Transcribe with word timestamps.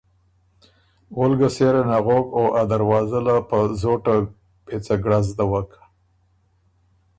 اول 1.13 1.31
ګه 1.39 1.49
سېره 1.55 1.83
نغوک 1.89 2.27
او 2.37 2.45
ا 2.59 2.61
دروازه 2.71 3.19
له 3.27 3.35
په 3.49 3.57
زوټه 3.81 4.15
پېڅه 4.65 4.95
ګړز 5.03 5.27
دَوَک 5.37 5.69